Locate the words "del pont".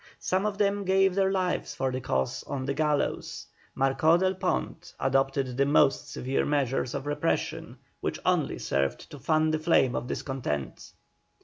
4.19-4.91